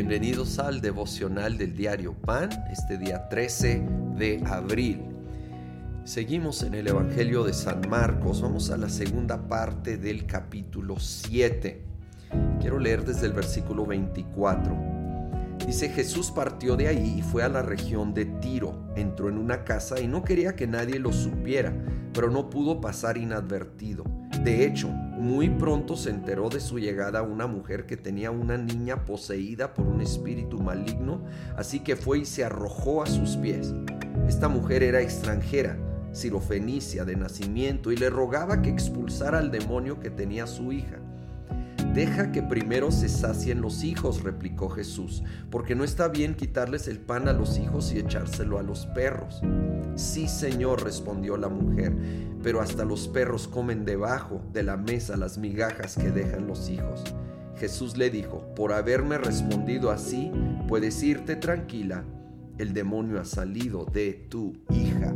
[0.00, 5.02] bienvenidos al devocional del diario Pan, este día 13 de abril.
[6.04, 11.84] Seguimos en el Evangelio de San Marcos, vamos a la segunda parte del capítulo 7.
[12.60, 14.74] Quiero leer desde el versículo 24.
[15.66, 19.64] Dice, Jesús partió de ahí y fue a la región de Tiro, entró en una
[19.64, 21.74] casa y no quería que nadie lo supiera,
[22.14, 24.04] pero no pudo pasar inadvertido.
[24.44, 29.04] De hecho, muy pronto se enteró de su llegada una mujer que tenía una niña
[29.04, 31.26] poseída por un espíritu maligno,
[31.58, 33.74] así que fue y se arrojó a sus pies.
[34.26, 35.76] Esta mujer era extranjera,
[36.12, 40.98] sirofenicia de nacimiento, y le rogaba que expulsara al demonio que tenía su hija.
[41.94, 47.00] Deja que primero se sacien los hijos, replicó Jesús, porque no está bien quitarles el
[47.00, 49.42] pan a los hijos y echárselo a los perros.
[49.96, 51.92] Sí, Señor, respondió la mujer,
[52.44, 57.02] pero hasta los perros comen debajo de la mesa las migajas que dejan los hijos.
[57.56, 60.30] Jesús le dijo, por haberme respondido así,
[60.68, 62.04] puedes irte tranquila,
[62.58, 65.12] el demonio ha salido de tu hija.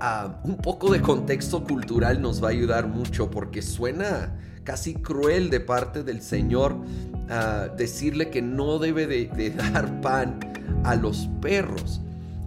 [0.00, 5.50] Ah, un poco de contexto cultural nos va a ayudar mucho porque suena casi cruel
[5.50, 6.76] de parte del Señor
[7.28, 10.38] ah, decirle que no debe de, dar pan
[10.84, 12.00] a los perros.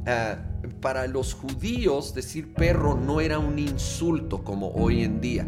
[0.05, 0.37] Ah,
[0.79, 5.47] para los judíos decir perro no era un insulto como hoy en día.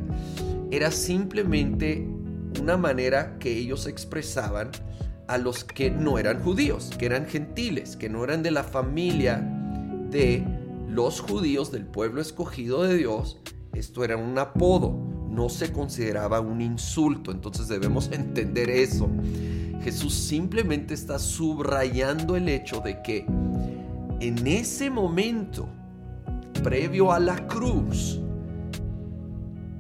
[0.72, 2.08] Era simplemente
[2.60, 4.72] una manera que ellos expresaban
[5.28, 9.38] a los que no eran judíos, que eran gentiles, que no eran de la familia
[10.10, 10.46] de
[10.88, 13.40] los judíos del pueblo escogido de Dios.
[13.74, 17.32] Esto era un apodo no se consideraba un insulto.
[17.32, 19.10] Entonces debemos entender eso.
[19.84, 23.26] Jesús simplemente está subrayando el hecho de que
[24.20, 25.68] en ese momento,
[26.64, 28.20] previo a la cruz,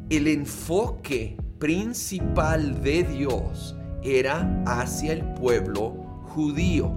[0.09, 5.89] el enfoque principal de Dios era hacia el pueblo
[6.25, 6.91] judío,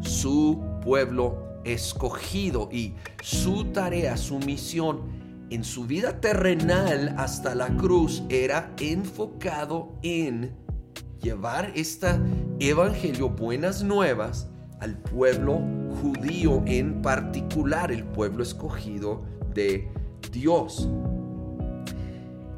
[0.00, 8.22] su pueblo escogido y su tarea, su misión en su vida terrenal hasta la cruz
[8.28, 10.56] era enfocado en
[11.20, 12.18] llevar esta
[12.60, 14.48] evangelio, buenas nuevas,
[14.80, 15.60] al pueblo
[16.02, 19.88] judío en particular, el pueblo escogido de
[20.30, 20.88] Dios.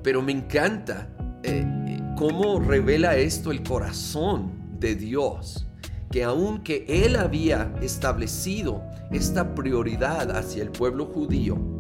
[0.03, 1.09] Pero me encanta
[1.43, 5.69] eh, eh, cómo revela esto el corazón de Dios,
[6.11, 11.76] que aunque Él había establecido esta prioridad hacia el pueblo judío,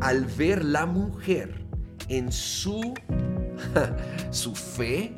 [0.00, 1.66] al ver la mujer
[2.08, 2.94] en su,
[4.30, 5.12] su fe,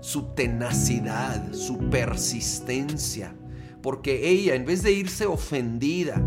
[0.00, 3.34] su tenacidad, su persistencia,
[3.82, 6.20] porque ella, en vez de irse ofendida,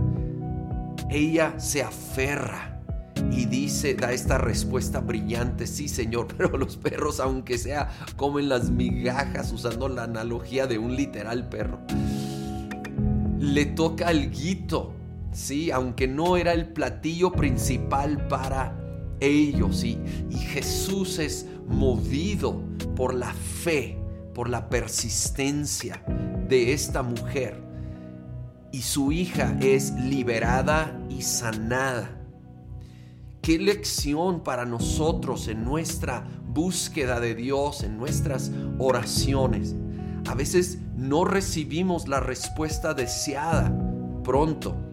[1.10, 2.82] ella se aferra
[3.32, 8.70] y dice, da esta respuesta brillante, sí Señor, pero los perros, aunque sea, comen las
[8.70, 11.80] migajas, usando la analogía de un literal perro.
[13.40, 14.97] Le toca al guito
[15.38, 15.70] ¿sí?
[15.72, 18.76] Aunque no era el platillo principal para
[19.20, 19.84] ellos.
[19.84, 20.00] Y,
[20.30, 22.62] y Jesús es movido
[22.96, 23.98] por la fe,
[24.34, 26.04] por la persistencia
[26.50, 27.62] de esta mujer.
[28.72, 32.10] Y su hija es liberada y sanada.
[33.42, 39.76] Qué lección para nosotros en nuestra búsqueda de Dios, en nuestras oraciones.
[40.28, 43.72] A veces no recibimos la respuesta deseada
[44.24, 44.87] pronto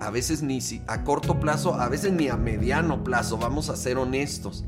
[0.00, 3.98] a veces ni a corto plazo, a veces ni a mediano plazo, vamos a ser
[3.98, 4.64] honestos.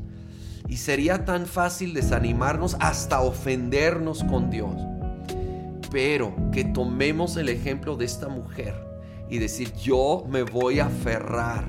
[0.69, 4.75] Y sería tan fácil desanimarnos hasta ofendernos con Dios.
[5.91, 8.75] Pero que tomemos el ejemplo de esta mujer
[9.29, 11.65] y decir, yo me voy a aferrar,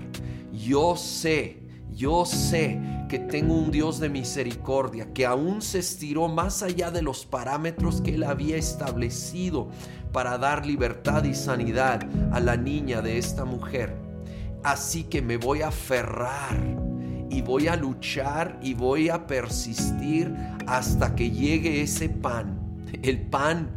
[0.53, 6.63] yo sé, yo sé que tengo un Dios de misericordia que aún se estiró más
[6.63, 9.69] allá de los parámetros que él había establecido
[10.13, 13.95] para dar libertad y sanidad a la niña de esta mujer.
[14.63, 16.57] Así que me voy a aferrar
[17.31, 20.35] y voy a luchar y voy a persistir
[20.67, 23.71] hasta que llegue ese pan, el pan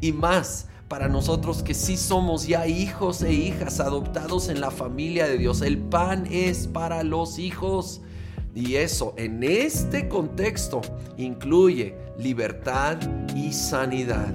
[0.00, 5.26] y más para nosotros que sí somos ya hijos e hijas adoptados en la familia
[5.26, 5.62] de Dios.
[5.62, 8.02] El pan es para los hijos.
[8.54, 10.82] Y eso en este contexto
[11.16, 12.98] incluye libertad
[13.34, 14.34] y sanidad.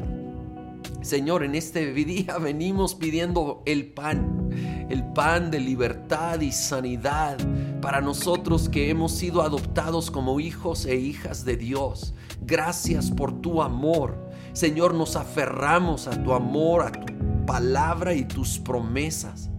[1.03, 4.49] Señor, en este día venimos pidiendo el pan,
[4.89, 7.37] el pan de libertad y sanidad
[7.83, 12.15] para nosotros que hemos sido adoptados como hijos e hijas de Dios.
[12.41, 14.26] Gracias por tu amor.
[14.57, 19.51] Señor, nos aferramos a tu amor, a tu palabra y tus promesas.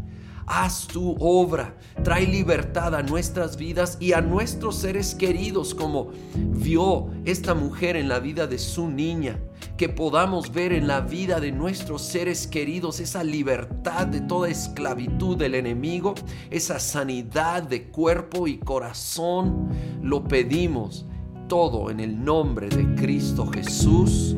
[0.44, 7.12] Haz tu obra, trae libertad a nuestras vidas y a nuestros seres queridos como vio
[7.24, 9.38] esta mujer en la vida de su niña
[9.76, 15.36] que podamos ver en la vida de nuestros seres queridos esa libertad de toda esclavitud
[15.36, 16.16] del enemigo,
[16.50, 19.68] esa sanidad de cuerpo y corazón.
[20.02, 21.06] Lo pedimos
[21.46, 24.34] todo en el nombre de Cristo Jesús.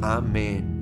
[0.00, 0.79] Amén.